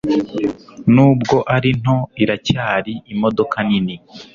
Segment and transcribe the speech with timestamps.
[0.93, 3.95] Nubwo ari nto, iracyari imodoka nini